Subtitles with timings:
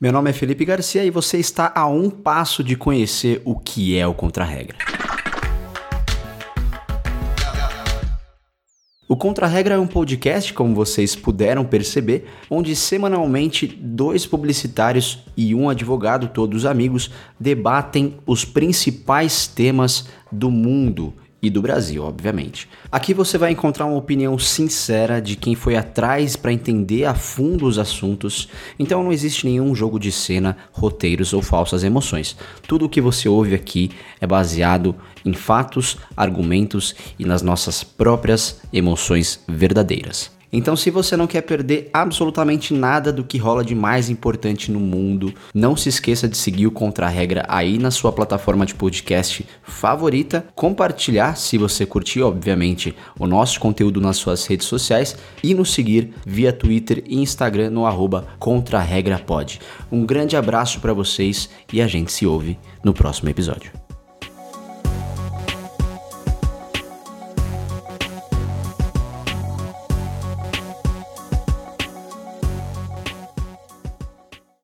[0.00, 3.98] Meu nome é Felipe Garcia e você está a um passo de conhecer o que
[3.98, 4.78] é o Contra-Regra.
[9.08, 15.68] O Contra-Regra é um podcast, como vocês puderam perceber, onde semanalmente dois publicitários e um
[15.68, 17.10] advogado, todos amigos,
[17.40, 22.68] debatem os principais temas do mundo e do Brasil, obviamente.
[22.90, 27.66] Aqui você vai encontrar uma opinião sincera de quem foi atrás para entender a fundo
[27.66, 28.48] os assuntos,
[28.78, 32.36] então não existe nenhum jogo de cena, roteiros ou falsas emoções.
[32.66, 38.60] Tudo o que você ouve aqui é baseado em fatos, argumentos e nas nossas próprias
[38.72, 40.37] emoções verdadeiras.
[40.52, 44.80] Então, se você não quer perder absolutamente nada do que rola de mais importante no
[44.80, 50.46] mundo, não se esqueça de seguir o Contra-Regra aí na sua plataforma de podcast favorita,
[50.54, 56.12] compartilhar, se você curtir, obviamente, o nosso conteúdo nas suas redes sociais e nos seguir
[56.26, 59.60] via Twitter e Instagram no arroba Contra-Regra Pod.
[59.92, 63.87] Um grande abraço para vocês e a gente se ouve no próximo episódio.